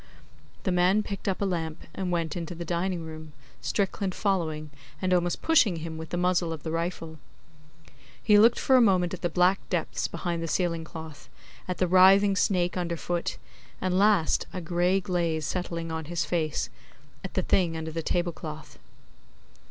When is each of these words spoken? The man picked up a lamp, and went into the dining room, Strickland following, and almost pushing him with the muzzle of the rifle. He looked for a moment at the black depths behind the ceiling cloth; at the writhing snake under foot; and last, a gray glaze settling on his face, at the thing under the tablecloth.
The 0.63 0.71
man 0.71 1.03
picked 1.03 1.27
up 1.27 1.41
a 1.43 1.45
lamp, 1.45 1.83
and 1.93 2.11
went 2.11 2.35
into 2.35 2.55
the 2.55 2.65
dining 2.65 3.03
room, 3.05 3.33
Strickland 3.61 4.15
following, 4.15 4.71
and 4.99 5.13
almost 5.13 5.43
pushing 5.43 5.75
him 5.75 5.95
with 5.99 6.09
the 6.09 6.17
muzzle 6.17 6.51
of 6.51 6.63
the 6.63 6.71
rifle. 6.71 7.19
He 8.23 8.39
looked 8.39 8.57
for 8.57 8.75
a 8.75 8.81
moment 8.81 9.13
at 9.13 9.21
the 9.21 9.29
black 9.29 9.59
depths 9.69 10.07
behind 10.07 10.41
the 10.41 10.47
ceiling 10.47 10.83
cloth; 10.83 11.29
at 11.67 11.77
the 11.77 11.85
writhing 11.87 12.35
snake 12.35 12.75
under 12.75 12.97
foot; 12.97 13.37
and 13.79 13.95
last, 13.99 14.47
a 14.51 14.59
gray 14.59 14.99
glaze 14.99 15.45
settling 15.45 15.91
on 15.91 16.05
his 16.05 16.25
face, 16.25 16.71
at 17.23 17.35
the 17.35 17.43
thing 17.43 17.77
under 17.77 17.91
the 17.91 18.01
tablecloth. 18.01 18.79